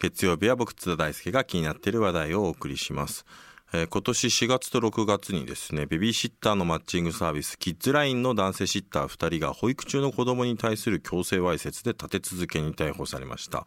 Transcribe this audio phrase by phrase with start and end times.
[0.00, 3.26] 月曜日は僕津田大輔が気になっている話題をお送りします、
[3.76, 13.66] えー今年4月と6月にですねベビーシッターのマッチングサービスキッズラインの男性シッター2人が保育中の子供に対する強制わいせつで立て続けに逮捕されました。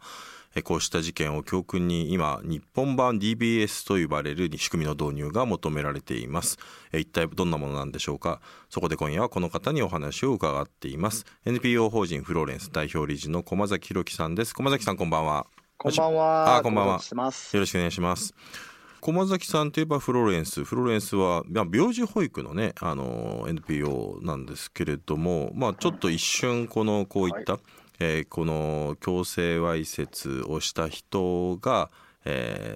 [0.54, 6.56] えーこうした事件を教訓に今日本版 DBS と呼ばれる仕組みの導入が求められています。
[6.90, 8.40] えー一体どんなものなんでしょうか？
[8.70, 11.26] そこで今夜はこの方にお話を伺っています。
[11.44, 14.54] NPO 法人フローレンス代表理事の駒崎弘樹さんです。
[14.54, 15.46] 駒崎さんこんばんは。
[15.76, 16.56] こんばんは。
[16.56, 16.98] あこんばんは。
[17.52, 18.34] よろしくお願いします。
[19.00, 20.64] 駒崎さんといえばフローレンス。
[20.64, 27.58] フローレンスはまあ病児保育のねあの NPO なんですけれどもまあちょっと一瞬このこういった、
[28.00, 31.90] えーこの強制わいせつをした人が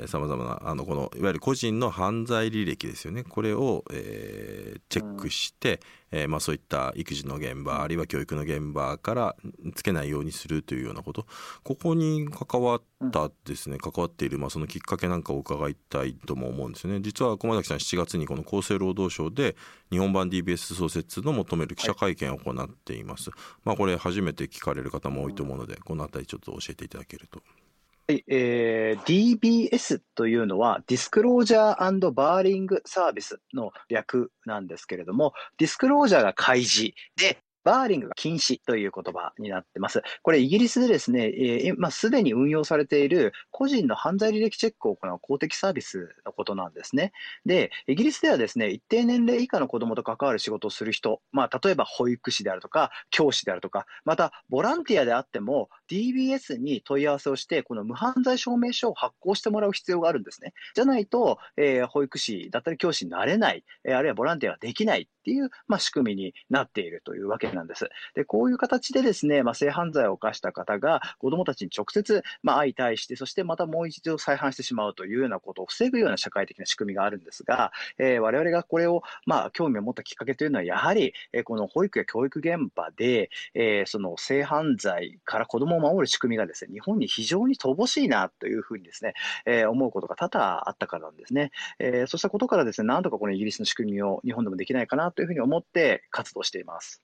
[0.07, 3.25] さまざまなあのこのいわゆる個人の犯罪履歴ですよね。
[3.25, 5.81] これを、えーチェックして、
[6.11, 9.37] えーまあ、そういった育児の現場あるいは教育の現場から
[9.75, 11.27] つけないようにするというようなこと。
[11.63, 17.01] ここに関わったですね、関わっている、まあ、そのきっかけなんかを伺いたいとも思うんですよね。
[17.01, 19.57] 実は駒崎さん7月にこの厚生労働省で
[19.91, 23.31] 日本版 DBS 創設の求める記者会見を行っています、
[23.65, 27.43] まあこれ初めて聞かれる方も多いと思うのでこのあたりちょっと教えていただけると
[28.09, 40.03] はいえー DBS というのは、ディスクロージャーバーリングサービスの略なんですけれども、ディスクロージャーが開示で、バーリングが禁止という言葉になってます。
[40.23, 47.13] これ、イギリスでですね、えーまあ、すでに運用されている個人の犯罪履歴チェックを行う公的サービスのことなんですね。
[47.47, 60.55] で、イギリスではですね、一定年齢以下の子供と関わる仕事をする人、まあ、例えば保育士であるとか、教師であるとか、また、ボランティアであっても、DBS に問い合わせをして、この無犯罪証明書を発行してもらう必要があるんですね。
[60.75, 67.89] じゃないと、えー保育士だったり教師になれない、えーあるいはボランティアができないっていう、まあ、仕組みになっているというわけなんです。
[68.15, 89.15] で、こういう形でですね、まあ、性犯罪を犯した方が子供たちに直接、まあ、相対して、そしてまたもう一度再犯してしまうというようなことを防ぐような社会的な仕組みがあるんですが、えー我々がこれを、まあ、興味を持ったきっかけというのは、やはり、えーこの保育や教育現場で、えーその性犯罪から子供を守る仕組みがですね、日本に非常に乏しいなというふうにですね、
[89.47, 91.51] えー思うことが多々あったからなんですね。
[91.79, 97.03] えーそうしたことからですね、なんとかこのイギリスの仕組みを日本でもできないかなというふうに思って活動しています。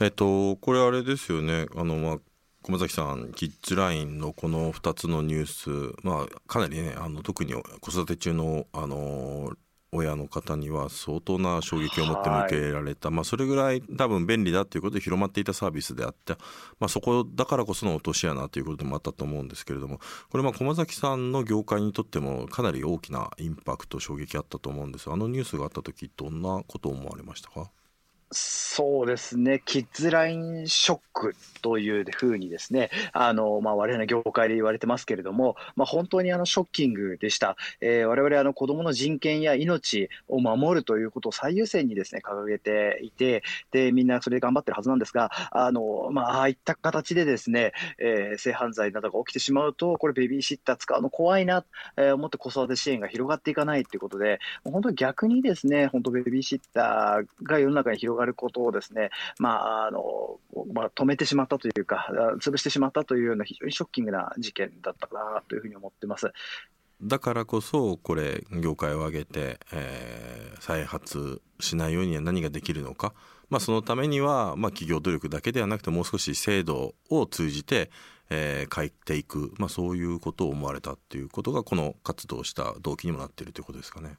[0.00, 2.18] えっとこれあれですよねあのまあ
[2.62, 9.52] 駒崎さんキッズラインのこの2つのニュースまあかなりねあの特に子育て中のあの
[9.92, 16.34] 親の方には相当な衝撃を持って向けられた、まあそれぐらい多分便利だということで広まっていたサービスであって、
[16.78, 19.98] まあ、そこだからこその落とし穴ということでもあったと思うんですけれども
[20.30, 27.70] これまあ駒崎さんの業界にとってもかなり大きなインパクト衝撃あったと思うんですあのニュースがあった時どんなことを思われましたか？
[28.32, 37.56] そうですね、キッズラインショックというふうにですね、あの、まあ、我々の業界で言われてますけれども、まあ、本当にあの、ショッキングでした。
[37.80, 43.42] えー我々あの、子供の人権や命を守るということを最優先にですね、掲げていて、
[43.72, 51.64] で、みんなそれで頑張ってるはずなんですが、あの、まあ、ああいった形でですね、えー性犯罪などが起きてしまうと、これベビーシッター使うの怖いな、
[51.96, 60.38] えー思って子育て支援が広がっていかないということで、本当に逆にですね、本当ベビーシッターが世の中に広がることをですね、まあ、あの、
[60.72, 62.08] まあ、止めてしまったというか、
[62.40, 66.32] 潰してしまったというような非常にショッキングな事件だったかなというふうに思ってます。
[67.02, 73.14] だからこそこれ業界を挙げて、えー再発しないようには何ができるのか、
[73.48, 77.90] まあ、そのためには、まあ、企業努力だけではなくてもう少し制度を通じて、
[78.28, 84.18] えー変えていく、まあ、そういうことを思われたっていうことがこの活動した動機にもなっているということですかね。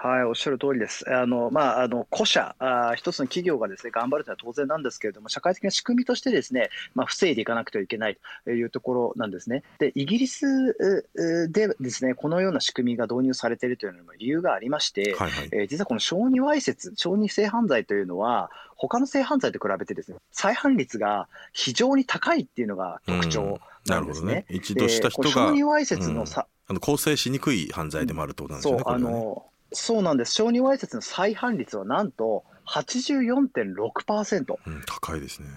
[0.00, 1.12] はい、おっしゃる通りです。
[1.12, 9.64] あの、まあ、あの、個社、あー一つの企業がですね、頑張るというのは当然なんですけれども、社会的な仕組みとしてですね、まあ、防いでいかなくてはいけないというところなんですね。
[9.80, 24.46] で、イギリスううでですね、このような仕組みが導入されているというのにも理由がありまして、はいはいえー実はこの小児わいせつ、小児性犯罪というのは、他の性犯罪と比べてですね、再犯率が非常に高いっていうのが特徴なるほどねなんですね。
[24.50, 30.32] 一度した人が小児わいせつのさ、あの構成しにくい犯罪でもあるとなんですよね。、こそうねの、そうなんです。
[30.32, 34.56] 小児わいせつの再犯率はなんと84.6%。
[34.66, 35.48] うん、高いですね。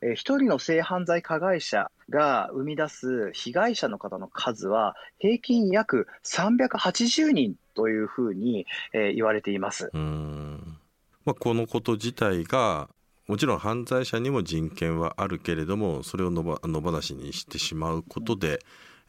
[0.00, 9.90] えー一人の性犯罪加害者が生み出す被害者の方の数は平均約380人というふうに、えー言われています。
[9.92, 10.78] うん
[11.24, 12.88] まあ、このこと自体が
[13.26, 18.60] もちろん犯罪者にも人権はあるけれどもそれを野放しにしてしまうことで、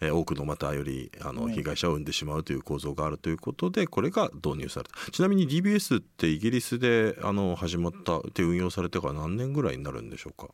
[0.01, 5.11] えー多くのまたよりあのうん被害者を生んでしまうという構造があるということでこれが導入された。
[5.11, 10.49] ちなみに DBS ってイギリスであの始まったって運用されてから何年ぐらいになるんでしょうか？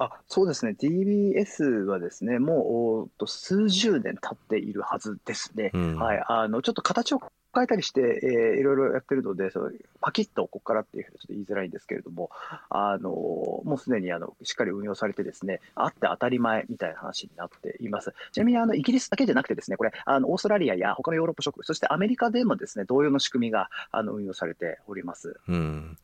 [0.00, 7.20] あそうですね、DBS はですね、もう数十年経っているはずですね、うん、はい、あのちょっと形を
[7.54, 12.30] 変えたりして、えー、いろいろやってるので、そのパキッとここからっていうふうにちょっと言いづらいんですけれども、
[12.70, 18.14] あのもうすでにあのしっかり運用されて、ですねあって当たり前みたいな話になっています。
[18.32, 25.38] ちなみにあのイギリスだけじゃなくて、ですねこれあのオーストラリアや他のヨーロッパ諸国、そしてアメリカでもですね同様の仕組みがあの運用されております。
[25.48, 25.96] うん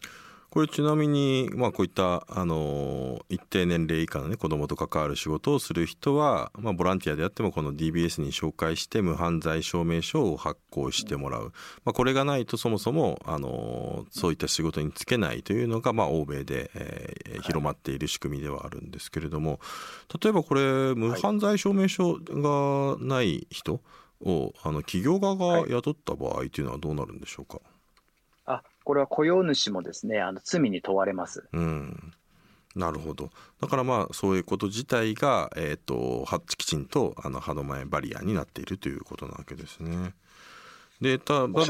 [0.54, 11.52] これちなみに、まあ、こういったあの一定年齢以下の、ね、子どもと関わる仕事をする人は、まあ、ボランティアであってもこの DBS に紹介して無犯罪証明書を発行してもらう、
[11.84, 19.58] まあ、これがないとそもそもあのそういった仕事に就けないというのが、まあ、欧米で、えー、広まっている仕組みではあるんですけれども。
[20.22, 23.80] 例えばこれ無犯罪証明書がない人
[24.20, 27.73] をあの企業側が雇った場合というのはどうなるんでしょうか、あ
[28.84, 31.48] これは雇用主もですねあの罪に問われます。
[31.52, 32.12] うん
[32.76, 36.26] なるほどだからまあそういうこと自体が、えーと、
[36.56, 40.12] きちんとあの歯止めバリアになっているということなわけですね。
[41.00, 41.64] でただ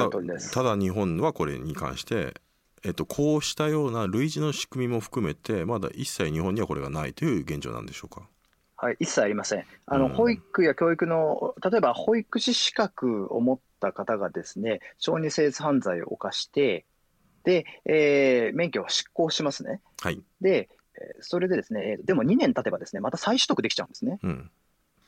[0.53, 2.35] ただ日本はこれに関して、
[2.85, 8.27] えーと、こうしたような類似の仕組みも含めてまだ一切日本にはこれがないという現状なんでしょうか？
[8.77, 9.65] はい、一切ありません。
[9.87, 16.85] あの、うん、保育や教育の、例えば保育士資格を持った方がですね、小児性犯罪を犯して、
[17.45, 19.81] で、えー、免許を執行しますね。
[20.01, 20.21] はい。
[20.41, 20.69] で、
[21.21, 24.19] それでですね、でも2年経てばですね、また再取得できちゃうんですね。
[24.23, 24.51] うん。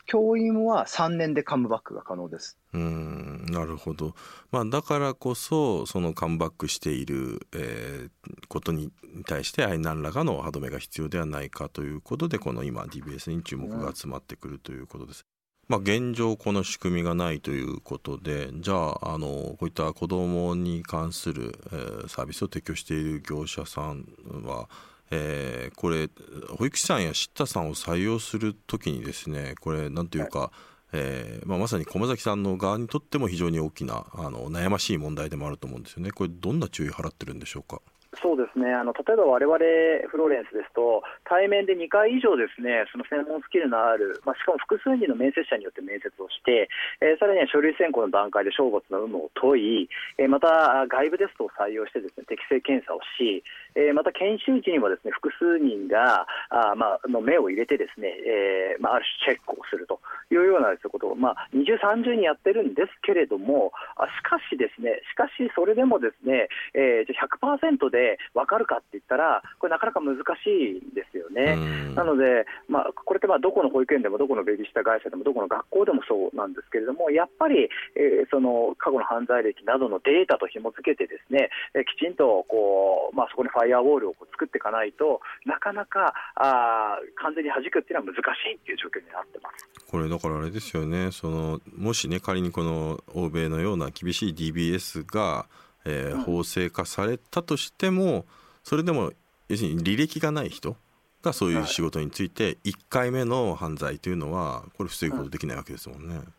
[0.07, 2.57] 教員は3年でカムバックが可能です。
[2.73, 4.15] うんなるほど、
[4.51, 8.09] まあ、だからこそそのカムバックしている、えー、
[8.47, 8.89] ことに
[9.25, 15.25] 対して何らかの歯止めが必要ではないかということでこの今 DBS に注目が集まってくるということです。
[15.67, 24.05] まあ、現状この仕組みがないということでじゃああのこういった子どもに関する、えー、サービスを提供している業者さん
[24.45, 24.69] は、
[25.11, 26.09] えー、これ
[26.57, 30.51] 保育士さんやシッターさんを採用するときにですねこれなんというか、はい
[30.93, 36.11] えーまあ、まさに駒崎さんの側にとっても非常に大きなあの悩ましい問題でもあると思うんですよね。
[36.11, 37.81] これどんな注意払ってるんでしょうか？
[38.21, 38.73] そうですね。
[38.73, 39.57] あの例えば我々
[40.09, 46.69] フローレンスですと対面で2回以上ですねその専門スキルのある、まあ、しかも複数人の面接者によって面接をして、
[47.01, 53.43] えー、さらには書類選考の段階で正骨の有無を問い、えー、また外部テストを採用してですね適正検査をし、
[53.77, 60.01] えー、また研修時にもですね複数人があ、まあの目を入れてですね、えーまあ、ある種チェックをすると
[60.33, 71.55] いうようなことを、まあ、二重三重にやってるんですけれどもあしかしですねしかしそれでもですね、えー、じゃ100%で分かるかって言ったらこれなかなか難しいんですよね。
[71.93, 89.65] なので、まあ、これってまあどこの保育園でもどこのベビーシッター会社でもどこの学校でもそうなんですけれどもやっぱり、えー、その過去の犯罪歴などのデータと紐付けてですね、えー、きちんとこう、まあ、そこにファイアウォールをこう作っていかないとなかなかあ完全に弾くっていうのは難しいっていう状況になってます。
[89.89, 95.47] これだからあれですよねそのもしね仮にこの欧米のような厳しい DBS が、
[95.85, 98.25] えー、法制化されたとしても、
[98.63, 99.13] それでも
[99.47, 100.75] 要するに履歴がない人
[101.23, 106.15] がそういう仕事について1回目の犯罪というのはこれ防ぐことできないわけですもんね。
[106.15, 106.36] そうです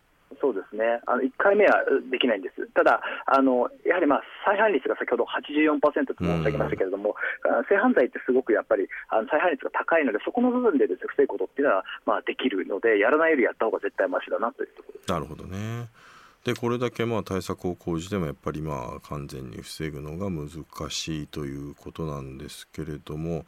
[0.79, 1.01] ね。
[1.07, 5.83] あの1回目はできないんです、ただ、あのやはりまあ再犯率が先ほど84%
[6.15, 7.15] と申し上げましたけれども、
[7.45, 15.89] うん、性犯罪ってすごくやっぱりあの再犯率が高いので、そこの部分でです、ね、防ぐことっていうのはまあできるので、やらないよりやった方が絶対ましだなというところなるほどね。
[16.45, 20.49] でこれだけまあ対策を講じてもやっぱりまあ完全に防ぐのが難
[20.91, 23.45] しいということなんですけれども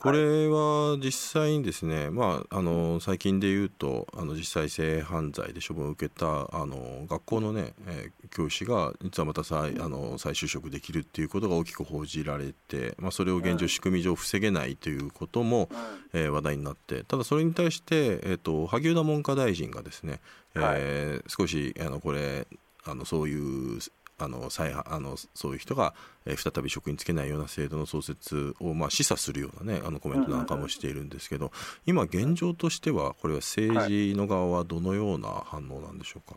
[0.00, 15.68] これは実際にですね、まあ、あの最近で言うとあの実際性犯罪で処分を受けたあの学校のね、えー、教師が実はまた再あの再就職できるっていうことが大きく報じられて、まあ、それを現状仕組み上防げないということも、
[16.12, 20.20] えー、話題になってただそれに対して、えーと、萩生田文科大臣がですね、
[20.54, 22.46] えー、少しあのこれ
[22.84, 23.36] あのそうい
[23.76, 23.80] う
[24.18, 25.94] あの再あのそういう人が、
[26.26, 31.52] えー、再び職に就けないような制度の創設を、まあ、示唆するような、ね、あのコメントなんかもしているんですけど、
[31.86, 36.36] 今、現状としては、これは政治の側はどのような反応なんでしょうか？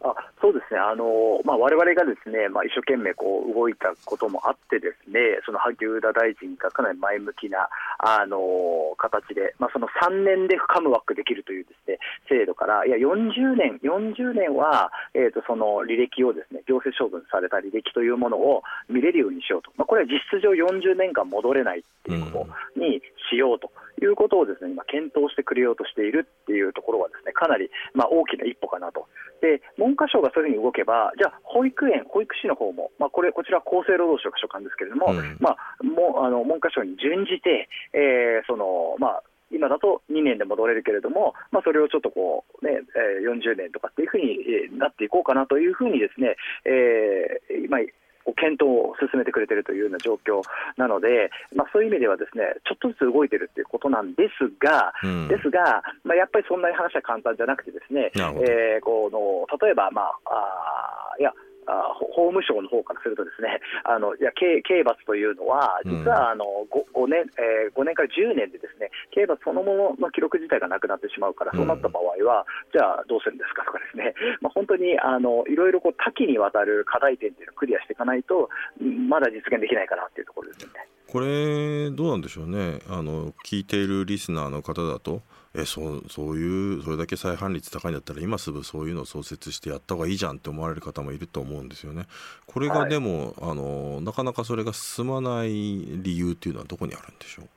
[0.00, 0.14] あ
[0.46, 7.66] そうですね、あのまあ、我々がですね、まあ、一生懸命こう動いたこともあって、ですねその萩生田大臣がかなり前向きな
[7.98, 11.98] あの形で、まあ、その3年でカムバックできるというですね
[12.30, 23.66] 制度から、いや40年、40年は、えー、とその履歴をですね行政処分された履歴というものを見れるようにしようと、まあ、これは実質上40年間戻れないっていうことにしようと。
[24.02, 29.08] いうことをですね今検討してくれようとしているっていうところはですねかなりまあ大きな一歩かなと
[29.40, 46.36] で文科省がそういうふうに動けば、じゃあ、保育園、保育士の方も、まあ、これこちら厚生労働省が所管ですけれども、うん、まあ、もあの文科省に準じて、えーそのまあ、今だと2年で戻れるけれども、まあ、それをちょっとこう、ねえー、40年とかっていうふうになっていこうかなというふうにですね、
[46.68, 47.80] えー、今
[48.34, 50.42] 検討を進めてくれているというような状況
[50.76, 61.32] なので、まあ、そういう意味ではですねちょっとずつ動いているということなんですが、うん、ですが、まあ、やっぱりそんなに話は簡単じゃなくてですね、えー、この例えば、まあ、あいや
[61.66, 73.64] あ法務省の方からするとですね あのいや刑刑罰というのは実はあの 5, 5, 年、えー、5年から10年でですね刑罰そのものの記録自体がなくなってしまうからそうなった場合は、じゃあどうするんですか？
[73.64, 78.48] とかですね、 まあ、本当にあのいろいろこう多岐にわたる課題点というのをクリアしていかないと
[78.80, 80.86] まだ実現できないかなというところですよね。
[81.16, 82.80] これどうなんでしょうね。
[82.90, 85.22] あの聞いているリスナーの方だと
[85.54, 92.04] えそうそういうそれだけ再犯率高いんだったら今すぐそういうのを創設してやった方がいいじゃんって思われる方もいると思うんですよね。
[92.44, 95.48] これがでも、はい、あのなかなかそれが進まない
[96.02, 97.48] 理由っていうのはどこにあるんでしょう？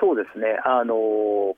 [0.00, 0.96] そうですね、あの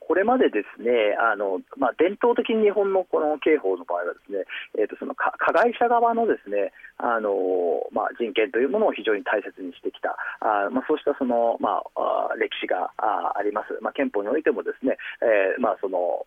[0.03, 4.43] これまでですねあの、まあ、伝統的に日本のこの刑法の場合はですね、
[4.75, 16.27] えー、とその加害者側のですねあの、まあ、人権というものを非常に大切にしてきた、あまあ、そうしたその、まあ、歴史があります、まあ、憲法においてもですね、えーまあ、その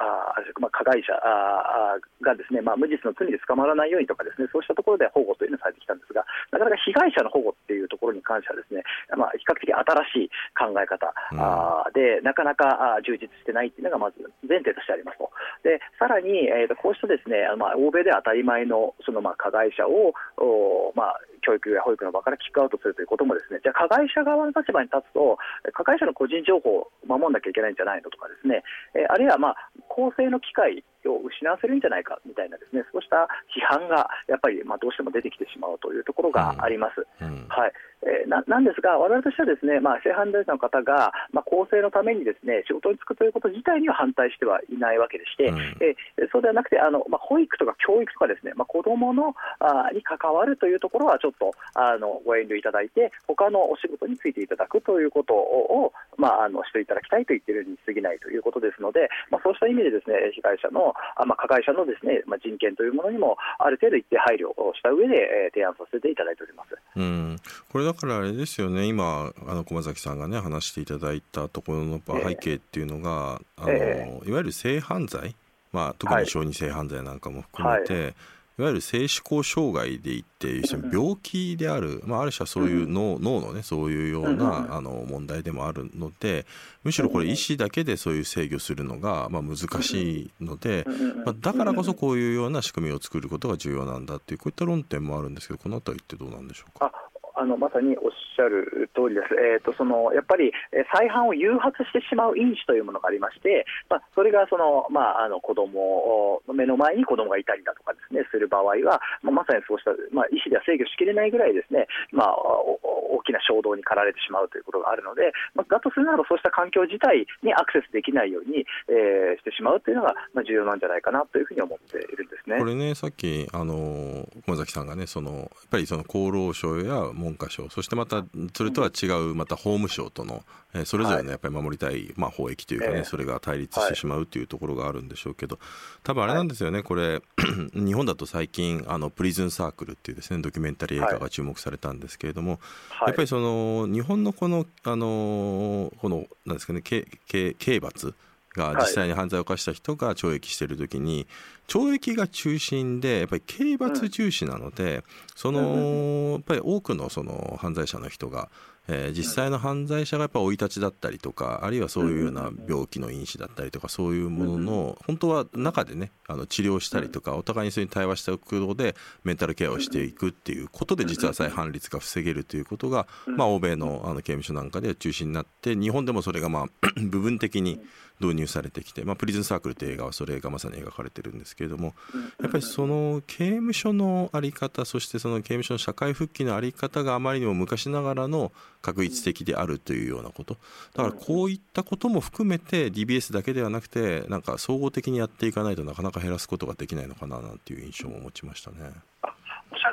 [0.00, 8.80] あまあ、加害者あがですね、まあ、無実の罪で捕まらないようにとかですねそうしたところで保護というのをされてきたんですがなかなか被害者の保護っていうところに関してはですね、
[9.12, 15.28] まあ、比較的新しい考え方、うでなかなか充実してないっていうのがまず前提としてありますと。
[15.62, 25.38] でさらに、えー、とこうしたですね、まあ、欧米では当たり前のそのまあ加害者をお、まあ、教育や保育の場からキックアウトするということもですねじゃあ加害者側の立場に立つと
[25.72, 28.62] 加害者の個人情報を守らなきゃいけないんじゃないのとかですね、
[28.94, 29.56] えあるいは、まあ、
[29.88, 37.06] 更生の機会を失わせるんじゃないかみたいなですねそうした批判がやっぱりまあどうしても出てきてしまうというところがあります。
[37.20, 37.28] うん。
[37.28, 37.72] うん、はい。
[38.02, 66.76] えー、ななんですが、我々としてはですね、まあ、性犯罪者の方が、まあ、公正のためにですね仕事に就くということ自体には反対してはいないわけでして、うん、えー、そうではなくてあの、まあ、保育とか教育とかですね、まあ、子どものあに関わるというところはちょっとあのご遠慮いただいて他のお仕事に就いていただくということを、まあ、あのしていただきたいと言っているに過ぎないということですので、まあ、そうした意味でですね被害者のあ、まあ、加害者のですね、まあ、人権というものにもある程度一定配慮をした上で、えー、提案させていただいております。
[66.96, 67.36] うん。
[67.72, 75.34] これだからあれですよね今あの駒崎さんがね話していただいたところの背景っていうのが、えー、あの、えー、いわゆる性犯罪、
[75.72, 78.14] まあ、特に小児性犯罪なんかも含めて、はい
[78.58, 80.60] いわゆる性思考障害でいって
[80.92, 86.44] 病気である、まあ、ある種はそういう脳,、脳のねそういうようなあの問題でもあるので
[86.84, 90.84] むしろこれ医師だけでそういう制御するのがまあ難しいので、
[91.24, 96.92] まあ、だからこそこういうような仕組みを作ることが重要なんだっていうこういった論点もあるんですけどこの辺りってどうなんでしょうか？
[97.36, 100.52] あのまさにおっしゃる通りです、えーと、そのやっぱり
[100.96, 122.58] 再犯を誘発してしまう因子というものがありまして、まあ、それがその、まあ、あの子供の目の前に子供がいたりだとかですねする場合は、まあ、まさにそうした、まあ、意思では制御しきれないぐらいですね、まあ、大きな衝動に駆られてしまうということがあるので、まあ、だとするならそうした環境自体にアクセスできないように、えー、してしまうというのが、まあ、重要なんじゃないかなというふうに思っているんですね。
[122.58, 135.58] これねさっきあの駒崎さんがねそのやっぱりその厚労省や文科省そしてまたそれとは違うまた法務省との、えー、それぞれのやっぱり守りたい、まあ、法益というかね、それが対立してしまうというところがあるんでしょうけど
[136.04, 137.20] 多分あれなんですよねこれ
[137.74, 142.60] 日本だと最近あのプリズンサークルっていうですねドキュメンタリー映画が注目されたんですけれども、
[143.06, 148.14] やっぱりその日本のこのあのこのなんですかね刑刑罰
[148.54, 151.26] が実際に犯罪を犯した人が懲役している時に、
[151.68, 155.04] 懲役が中心でやっぱり刑罰重視なので、
[155.36, 158.48] そのやっぱり多くのその犯罪者の人が
[158.92, 176.66] えー、実際の犯罪者がやっぱ生い立ちだったりとかあるいはそういうような病気の因子だったりとかそういうものの本当は中でねあの治療したりとかお互いにそれに対話しておくことでメンタルケアをしていくっていうことで実は再犯率が防げるということが、まあ、欧米のあの刑務所なんかで中心になって日本でもそれがまあ
[177.00, 177.80] 部分的に
[178.20, 181.94] 導入されてきて、まあ、プリズンサークルという映画はそれがまさに描かれてるんですけれども
[182.40, 190.56] やっぱりその刑務所の在り方そしてその刑務所の社会復帰の在り方があまりにも昔ながらの確一的であるというようなこと
[190.94, 198.76] だからこういったことも含めて DBS だけではなくてなんか総合的にやっていかないとなかなか減らすことができないのかななんていう印象も持ちましたね。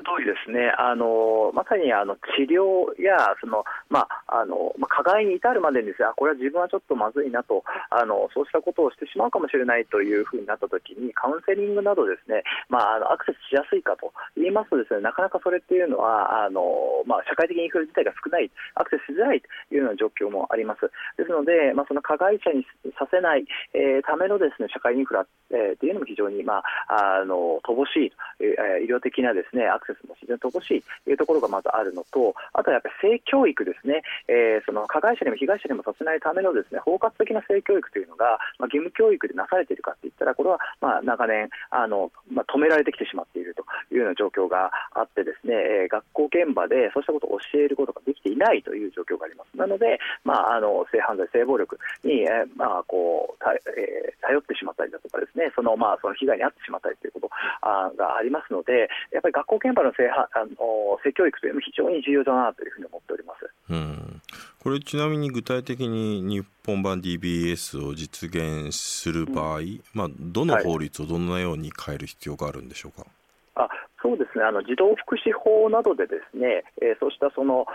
[0.08, 20.88] 通りですね、あのまさにあの治療やその、まああのま、加害に至るまでにです、ね、これは自分はちょっとまずいなとあの、そうしたことをしてしまうかもしれないというふうになったときに、カウンセリングなどですね、まあ、あのアクセスしやすいかと言いますとです、ね、なかなかそれっていうのは、あのまあ、社会的インフレ自体が少ない、アクセスしづらいというような状況もあります。
[21.18, 22.64] ですので、まあ、その加害者に
[23.00, 43.64] させない、えー、ためのです、ね、社会インフラ、えー、というのも非常に、まあ、あの乏しい、えー、医療的なです、ね、アクセスも非常に乏しいというところがまずあるのと、あとはやっぱり性教育ですね、えー、その加害者にも被害者にもさせないためのですね包括的な性教育というのが、まあ、義務教育でなされているかといったら、これはまあ長年あの、まあ、止められてきてしまっていると
[43.94, 49.58] いうような状況があって、ですね、えー、学校現場でそうしたことを教えることができていないという状況があります。
[49.58, 57.30] なので、まあ、あの性犯罪、性暴力に、えーまあこうたえー、頼ってしまったりだとかですね、そのまあその被害に遭ってしまったりということ
[57.62, 63.50] あがありますので、やっぱり学校現場場の性あの性教育というのも非常に重要だなというふうに思っております。
[63.70, 64.22] うん
[64.64, 73.08] これちなみに具体的に日本版 DBS を実現する場合、うん、まあ、どの法律をどのように変える必要があるんでしょうか？
[73.56, 73.70] あ
[74.02, 77.66] そうですねあの児童福祉法などでですね、えー、そうしたその、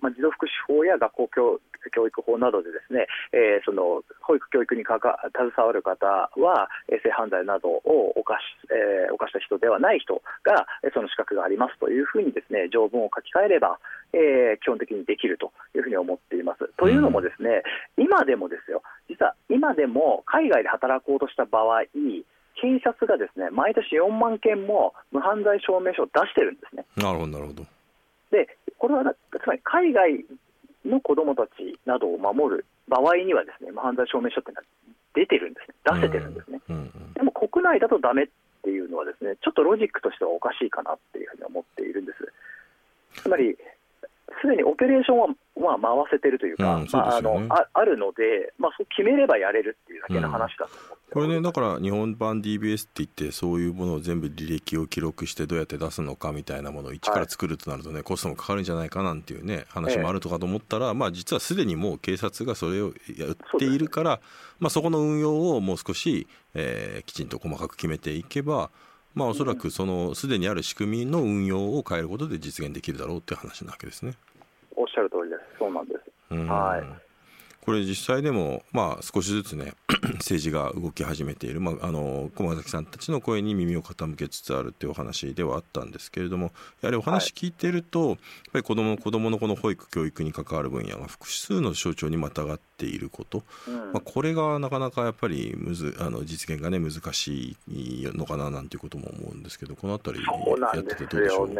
[0.00, 13.78] まあ、児童福祉法や学校教教育法などでですね、えー、その保育教育にかか携わる方は性犯罪などを犯し,、えー、犯した人ではない人がその資格がありますというふうにですね条文を書き換えれば、
[14.12, 16.68] えー、基本的にできるというふうに思っています。
[16.76, 17.62] というのもですね、
[17.96, 21.82] 今でもですよ実は今でも海外で働こうとした場合
[22.60, 26.86] 警察がですね毎年4万件も無犯罪証明書を出してるんですね。
[26.96, 27.66] なるほどなるほど
[28.30, 28.48] で
[28.78, 30.24] これはつまり海外
[30.84, 34.66] の子どもたちなどを守る場合にはですね無犯罪証明書っていうのは
[35.14, 36.60] 出てるんですね、出せてるんですね。
[36.68, 38.26] うんうんうん、でも国内だとダメっ
[38.62, 43.20] ていうのはですねちょっとロジックとしてはおかしいかなっていうふうに思っているんです。
[43.22, 43.56] つまり
[44.40, 64.22] すでにオペレーションはまあ回せてるというか、うん、まあ、あのああるので、まあ、そう決めればやれるっていうだけの話だと思って、うん、これね、だから日本版 DBS って言って、そういうものを全部履歴を記録して、どうやって出すのかみたいなものを一から作るとなるとね、はい、コストもかかるんじゃないかなんていうね、話もあるとかと思ったら、ええ、まあ、実はすでにもう警察がそれをやっているから、そ
[64.60, 68.70] まあ、そこの運用をもう少し、えー、きちんと細かく決めていけば、
[69.14, 74.14] まあ、おそらくそのすでにある仕組みの運用を変えることで実現できるだろうっていう話なわけですね。
[74.76, 75.58] おっしゃる通りです。
[75.58, 76.34] そうなんです。
[76.34, 77.13] はい。
[77.64, 79.72] これ実際でも、まあ、少しずつね
[80.20, 88.18] 政治が動き始めている、まあ、あの駒崎さんたちの声に耳を傾けつつあるっていうお話ではあったんですけれどもやはりお話聞いてると、はい、やっ
[88.52, 101.50] ぱり子ども子供のこの保育教育に関わる分野が複数の省庁にまたがっていること、うん、まあ、これがなかなかやっぱりむずあの実現がね難しいのかななんていうことも思うんですけどこの辺りやっててどうでしょう？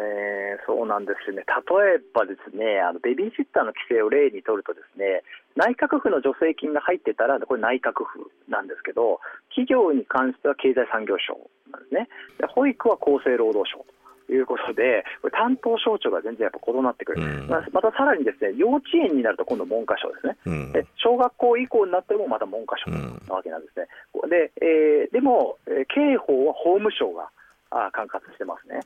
[0.67, 1.45] そうなんですよね。
[1.45, 5.23] 例えばですねあのベビーシッターの規制を例にとるとですね
[5.57, 11.39] 内閣府の助成金が入ってたら、これ内閣府なんですけど、企業に関しては経済産業省
[11.71, 12.09] なんですね。
[12.39, 13.85] で保育は厚生労働省
[14.27, 23.87] ということで、これ担当省庁が全然やっぱ異なってくる、うん、またさらにですね幼稚園になると今度、文科省ですね、うん、で小学校以降になってもまた文科省なわけなんですね。
[24.29, 27.29] でえー、でも、刑法は法務省が
[27.71, 28.81] あ管轄してますね。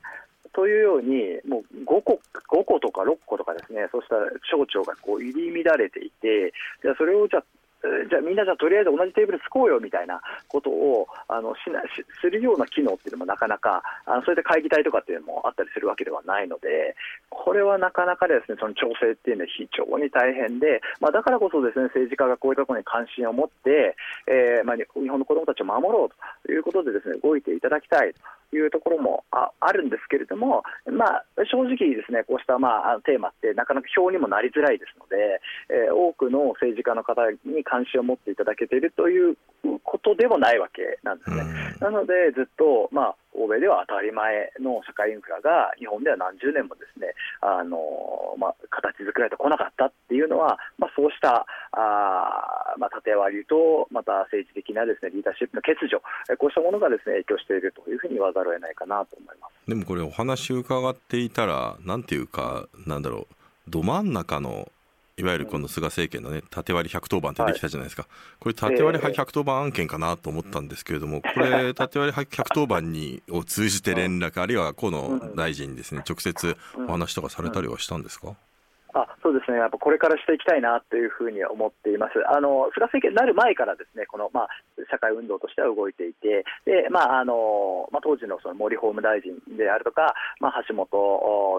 [0.52, 4.16] というように、もう5個 ,5 個とか6個とかですね、そうした
[4.50, 7.42] 省庁がこう入り乱れていて、じゃそれをじゃ
[8.10, 16.96] じゃみんなじゃとりあえず同じテーブルつこうよみたいなことをあのしなしするような機能っていうのもなかなかあのそれで会議体とかっていうのもあったりするわけではないので
[17.30, 23.94] これはなかなかですねその調整っていうのは非常に大変で、まあ、だからこそですね政治家がこういったところに関心を持って、
[24.26, 28.10] えーまあ、日本の子どもたちを守ろうということでですね動いていただきたい
[28.52, 39.36] いうところもああるんですけれども、まあ、正直ですねこうした、まあ、テーマってなかなか票にもなりづらいですので、えー、多くの政治家の方に関心を持っていただけているという
[39.84, 41.44] ことでもないわけなんですね。
[41.80, 47.78] なのでずっと、まあ、欧米では当たり前の社会インフラが日本では何十年もですねあの、
[48.36, 56.02] まあ、形作られてこなかったっていうのは、まあ、そうしたあ、まあ、縦割りとまた政治的なですねリーダーシップの欠如
[56.36, 59.54] こうしたものがですね影響しているというふうに言わざるを得ないかなと思います。
[59.68, 64.68] でもこれお話伺っていたらなんていうかなんだろうど真ん中の
[65.18, 78.36] いわゆるこの菅政権のね、縦割り110番ってできたじゃないですか、はい、これ、縦割り110番案件かなと思ったんですけれども、これ、 縦割り110番にを通じて連絡、あるいは河野大臣にですね、直接お話とかされたりはしたんですか、
[78.94, 82.16] あそうですね、やっぱこれからしていきたいなというふうに思っています。
[82.26, 84.48] あの菅政権になる前からですね、このまあ
[84.90, 90.88] 社会運動としては動いていて、でまああのまあ当時のその森法務大臣であるとか、まあ橋本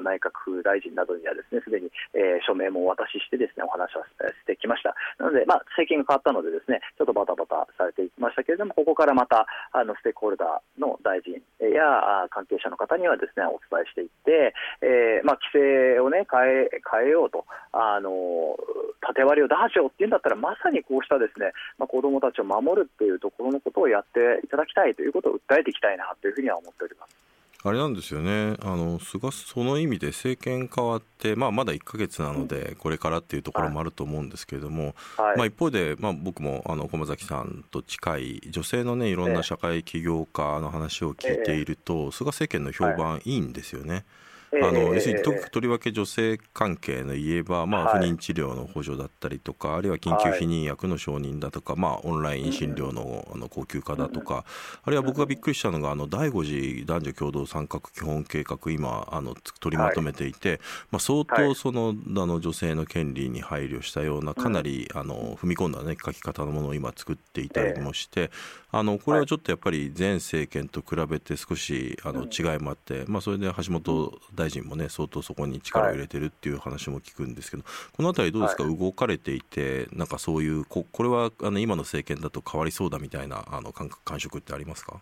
[0.02, 4.96] 内閣府大臣などにはですねすでに、えー、署名もお渡ししてですねお話をしてきました。
[5.20, 17.44] なのでまあ政権が変わったのでですね、ちょっとバタバタされていきましたけれども、ここからまたあのステークホルダーの大臣や関係者の方にはですねお伝えしていって、えー、まあ規制をね変え変えようと。
[17.72, 18.56] あの
[19.02, 27.20] 縦割りを打破しようっていうんだったらまさにこうしたですね、まあ、子どもたちを守るっていうところのことをやっていただきたいということを訴えていきたいなというふうには思っております。
[27.62, 43.94] あれなんですよねあの菅その意味で政権変わって、まあ、まだ1か月なので、これからっていうところもあると思うんですけれども、はい、まあ、一方で、まあ、僕もあの駒崎さんと近い女性の、ね、いろんな社会起業家の話を聞いていると、えー、菅政権の評判いいんですよね。
[43.94, 44.06] はい
[44.52, 54.46] あの要するにとりわけ女性関係の言えば、まあ、不妊治療の補助だったりとか、あるいは緊急避妊薬の承認だとか、まあ、オンライン診療のあの高級化だとか、
[54.84, 60.60] あるいは僕がびっくりしたのがあの第5次男女共同参画基本計画今あの取りまとめていて、
[60.92, 68.32] まあ、相当そのあの女性の権利に配慮したようなかなりあの踏み込んだ、ね、書き方のものを今作っていたりもして、
[68.72, 77.64] あのこれはちょっとやっぱり前政権と比べて少しあの違いもあって、まあ、それで橋本大臣もね相当そこに力を入れてるっていう話も聞くんですけど、
[77.96, 85.02] この辺りどうですか、動かれていてなんかそういうここれはあの今の政権だと変わりそうだみたいなあの感感触ってありますか？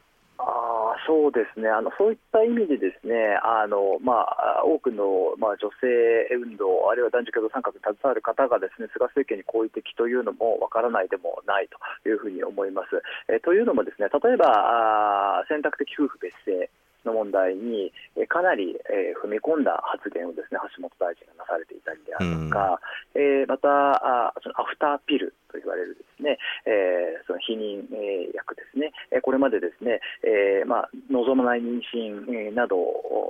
[1.08, 1.69] そうですね。
[1.69, 5.88] あのそういった意味でですねあの、まあ、多くの、まあ、女性
[6.36, 11.69] 運動あるいは男女共同参画に携わる方がですね菅政権に好意的というのもわからないでもない
[12.04, 13.00] というふうに思います。
[13.32, 16.67] えというのもですね例えばあ選択的夫婦別姓
[17.08, 17.91] の問題に
[18.28, 22.80] かなり、え踏み込んだ発言をですね橋本大臣がなされていたりであるとか、
[23.15, 32.78] うん、えー、またあそのアフターピルと言われるですね、えー、その避妊、え薬ですね、これまでですね、えー、まあ、望まない妊娠など、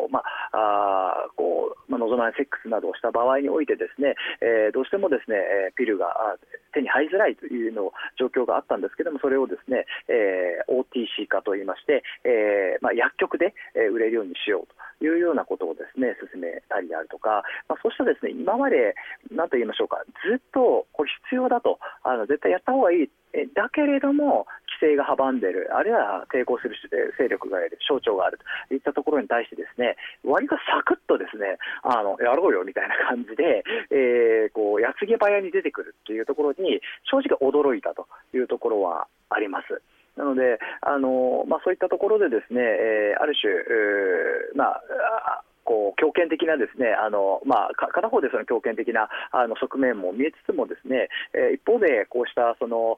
[0.09, 0.19] ま
[0.51, 5.37] あ、あこうまあ、望まないセックスなどをした場合においてですね、えー、どうしてもですね
[5.75, 6.37] ピルが
[6.73, 14.75] 手に入りづらいというの状況があったんですけれどもそれをですね、えー、OTC 化といいまして、えーまあ、薬局で売れるようにしようと。
[15.01, 18.95] いうようなことをですね進めたりであるとか、まあ、そうしたですね今まで
[19.31, 23.09] 何と言いましょうかずっとこれ必要だとあの絶対やった方がいい。
[23.53, 24.47] だけれども
[24.81, 25.69] 規制が阻んでいる。
[25.75, 26.73] あるいは抵抗する
[27.19, 28.73] 勢力がいる省庁があると。
[28.73, 39.81] いったところに対してですね割とサクッとですねあのやろうよみたいな感じで、えー、こう矢継ぎ早に出てくるというところに正直驚いたというところはあります。
[40.17, 52.95] なので、あのまあ、そういったところでですね、えー、ある種、えー、まあこう強権的なですねあの、まあ、片方でその強権的なあの側面も見えつつもですね、えー、一方でこうしたその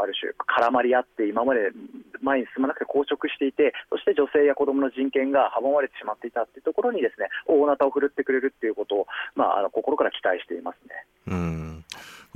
[0.00, 1.76] ある種絡まり合って今まで
[2.24, 11.04] 前に進まなくて硬直していてそして女性や子どもの人権が阻まれてしまっていたというところにですね大なたを振るってくれるということを、まあ、あの心から期待していますね。
[11.28, 11.84] うん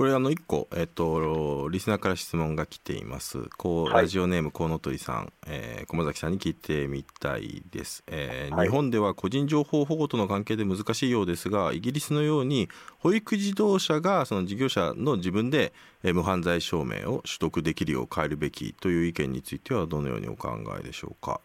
[0.01, 21.39] これあの1個、えっと、リスナーから質問が来ていますこう、ラジオネームコウノトリさん、えー、駒崎さんに聞いてみたいです、えー、はい、日本では個人情報保護との関係で難しいようですがイギリスのように保育自動車がその事業者の自分で無犯罪証明を取得できるよう変えるべきという意見についてはどのようにお考えでしょうか？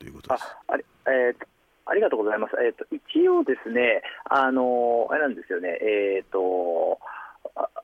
[0.00, 0.44] ということです。
[0.66, 1.46] ああえー
[1.86, 2.52] ありがとうございます。
[2.64, 5.76] えっ、ー、と一応ですね、あのあれなんですよね。
[5.82, 7.00] えっ、ー、と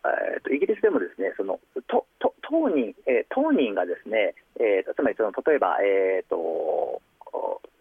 [0.04, 7.00] えーと、イギリスでもですねそのとと当人、えー、当人がですね、えー、つまりその例えば、えーと、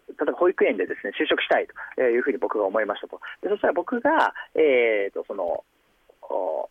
[0.08, 5.64] 例えば保育園でですね就職したいというふうに僕が思いましたと、でそしたら僕が、えーと、その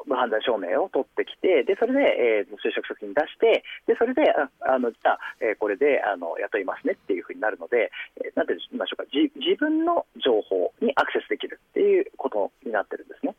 [0.06, 4.22] 無犯罪証明を取ってきて、でそれで、えー、就職先に出して、でそれで、
[4.62, 13.36] あのじゃあ、えー、これであの雇いますねっていうふうになるので、えー、なんて言いましょうか自、自分の情報にアクセスできるっていうことになってるんですね。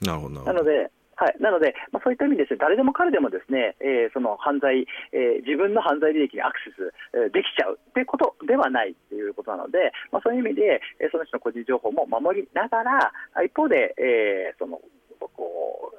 [0.00, 14.80] なるほどなので、はい、なので、まあ、そういった意味ですね、誰でも彼でもですね、えー、その犯罪、えー、自分の犯罪履歴にアクセス、えー、できちゃうということではないということなので、まあ、そういう意味で、えー、その人の個人情報も守りながら、一方で、えー、その
[15.18, 15.95] こう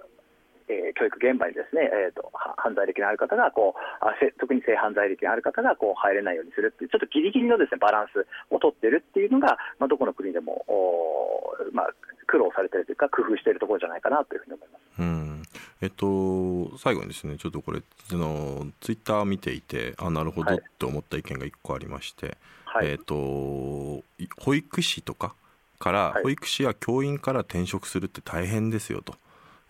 [0.67, 11.89] えー、教育現場にですね、えーと、犯罪歴のある方がこうあ特に性犯罪歴のある方がこう入れないようにするっていうちょっとギリギリのですねバランスを取ってるっていうのが、まあ、どこの国でもお、まあ、
[12.27, 15.01] 苦労されているというか工夫しているところじゃないかなというふうに思います。
[15.01, 15.43] うん
[15.79, 25.35] えっと、最後にですねちょっとこれあのツイッター見ていてあなるほどって思った意見が1個ありまして、はい、えっと、保育士とか
[25.79, 29.15] から保育士や教員から転職するって大変ですよと。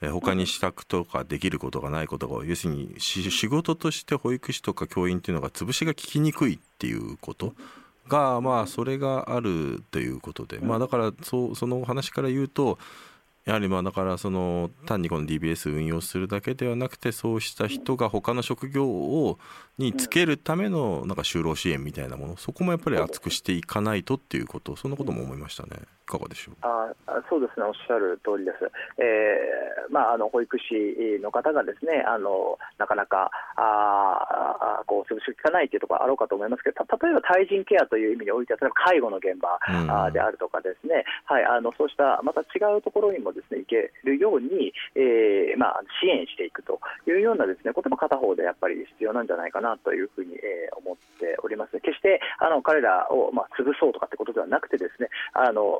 [0.01, 7.53] え他に支度とかできることがないことが要するに仕事として保育士とか教員っていうのが潰しが効きにくいっていうこと
[8.07, 10.59] がまあそれがあるということで。
[10.59, 12.77] まあだからそその話から言うと
[13.47, 19.39] やはりまあだからその単にこの DBS 運用するだけではなくてそうした人が他の職業を
[19.77, 26.55] につけるためのなんか就労支援みたいなものそこもやっぱり厚くしていかないとっていうことそんなことも思いましたねいかがでしょう？
[26.63, 26.87] あ
[27.29, 27.67] そうですね。
[27.67, 28.63] おっしゃる通りです、
[28.97, 51.75] えーまあ、あの保育士の方がですねあのなかなかあこう潰し効かないというところあろうかと思いますけど例えば対人ケアという意味においては例えば介護の現場、うん、であるとかですね、はい、あのそうしたまた違うところにもですね行けるように、えーまあ、支援していくというようなですねことも片方でやっぱり必要なんじゃないかななというふうに、えー、思っております。
[51.83, 55.75] 決してあの彼らを、まあ、潰そうとかってことではなくてですねあの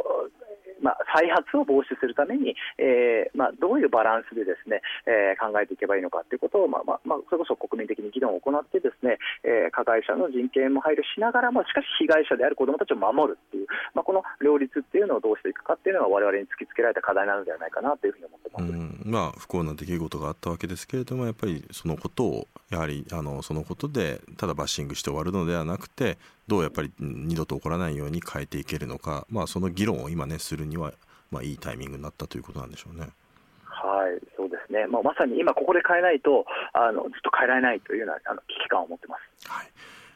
[0.81, 30.93] まあ、再発を防止するために、えーまあ、どういうバランスでですね、えー、考えていけばいいのかということを、まあまあまあ、それこそ国民的に議論を行ってですね、えー、加害者の人権も配慮しながらもしかし被害者である子どもたちを守るっていう、まあ、この両立っていうのをどうしていくかっていうのが我々に突きつけられた課題なのではないかなというふうに思ってます、まあ、不幸な出来事があったわけですけれどもやっぱりそのことをやはりあのそのことでただバッシングして終わるのではなくてどうやっぱり二度と起こらないように変えていけるのか、まあ、その議論を今ねするには
[31.31, 33.09] まあ、いいタイミングになったということなんでしょうね。
[33.65, 39.67] はいそうですね、まあ、まさに今、ここで変えないとあのずっと変えられないというようなあの危機感を持ってます、はい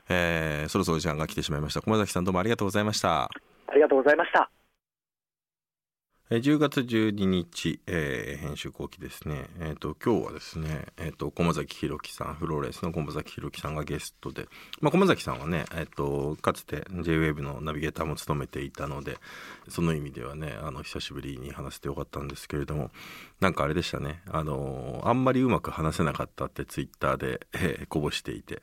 [0.10, 3.30] えー、そろそろ時間が来てしまいました、駒崎さん、どうもありがとうございました。
[3.68, 4.50] ありがとうございました。
[6.32, 14.48] 10月12日、えー、編集後期ですね、えーと、今日はですね、えーと、駒崎弘樹さんフローレンスの駒崎弘樹さんがゲストで、
[14.80, 19.18] まあ、駒崎さんはね、えーと、かつて JWAVE のナビゲーターも務めていたので
[19.68, 22.92] その意味ではねあの久しぶりに話せてよかったんですけれども
[23.42, 24.22] なんかあれでしたね。
[24.30, 28.54] あのあんまりうまく話せなかったってツイッターで、えー、こぼしていて。
[28.54, 28.58] い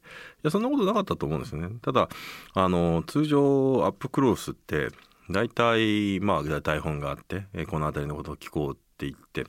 [0.44, 1.76] やそんなことなかったと思うんですよね。
[1.82, 2.08] ただ
[2.54, 4.88] あの通常アップクロースって
[5.30, 9.46] 大体まあ台本があって、この辺りのことを聞こうって言って、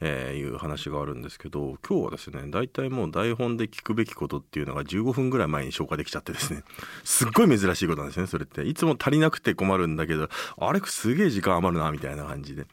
[0.00, 6.62] えー、いう話があるんですけど今日はですね大体もう台本で聞くべきことっていうのが15分ぐらい前に消化できちゃってですね
[7.02, 12.66] すっごい珍しいことなんですねそれっていつも足りなくて困るんだけどあれすげえ時間余るなみたいな感じで。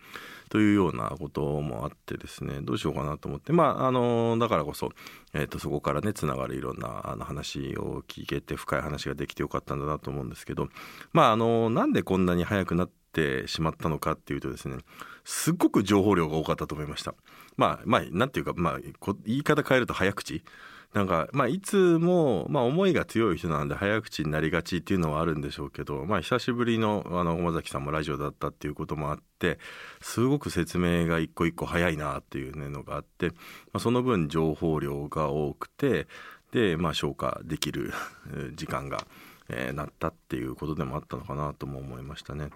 [0.52, 4.90] というようなこともあってですねどうしようかなと思ってまああのだからこそ、
[5.34, 10.68] えー、とそこからねつながるいろんなあの話を聞けて深い話ができてよかったんだなと思うんですけど
[11.14, 14.80] まああのなんでこんなに早くなってしまったのかっていうとですね
[15.24, 17.16] すっごく情報量が多かったと思いました。
[17.56, 18.80] まあまあなんていうかまあ
[19.26, 20.44] 言い方変えると早口
[20.93, 29.58] なんか、まあ、いつも、まあ、思いが強い人なんで早口になりがちっていうのはあるんでしょうけど、まあ、久しぶりのあの駒崎さんもラジオだったっていうこともあって
[30.01, 33.34] すごく説明が一個一個早いなっていうのがあって、ま
[33.75, 36.08] あ、その分情報量が多くて
[36.51, 37.93] で、まあ、消化できる
[38.56, 39.06] 時間が、
[39.47, 42.49] えー、なったっていうことでもあったのかなとも思いましたね。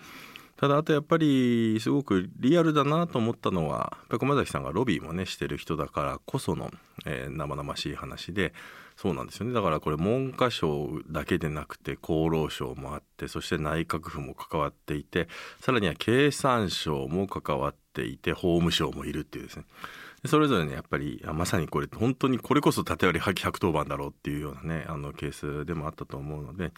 [0.57, 6.71] ただあとやっぱりすごくリアルだなと思ったのはやっぱ駒崎さんがロビーもねしてる人だからこその、
[7.05, 8.53] えー、生々しい話で
[8.95, 9.53] そうなんですよね。
[9.53, 15.27] だからこれ文科省だけでなくて厚労省もあってそして内閣府も関わっていて
[15.59, 19.65] さらには経産省も関わっていて法務省もいるっていうですね。
[20.27, 26.71] それぞれねやっぱりまさにこれ本当にこれこそ縦割り破棄110番だろうっていうようなねあのケースでもあったと思うので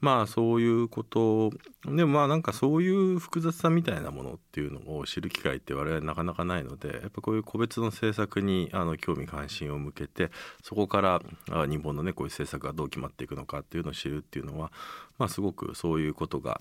[0.00, 1.50] まあそういうこと
[1.84, 10.30] でもまあなんかそういう複雑さみたいなものっていうのを知る機会って我々なかなかないのでやっぱこういう個別の政策にあの興味関心を向けて
[10.62, 11.20] そこから
[11.66, 14.70] 日本のねこういう政策がどう決まっていくのかっていうのを知るっていうのは
[15.18, 16.60] まあすごくそういうことが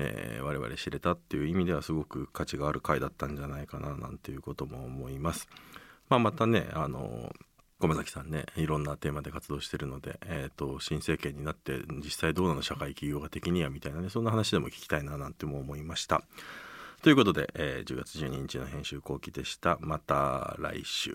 [0.00, 5.48] えー、我々知れたっていう意味ではすごく価値がある回だったんじゃないかななんていうことも思います。
[6.08, 7.32] まあ、またねあの
[7.78, 8.66] 駒崎さんねい。
[8.66, 13.92] ろんなテーマで活動してるので、えーと、新政権になって実際どうなの社会企業が的にはみたい。
[13.92, 15.04] なねそんな話でも聞きたい。
[15.04, 15.84] ななんても思い。
[15.84, 16.22] ました。
[17.02, 17.12] とい。
[17.12, 19.78] うことで、えー、10月12日の編集後期でした。
[19.80, 21.14] また来週。